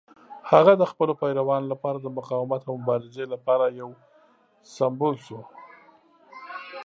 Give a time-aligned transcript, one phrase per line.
[0.51, 3.89] هغه د خپلو پیروانو لپاره د مقاومت او مبارزې لپاره یو
[4.75, 5.39] سمبول شو.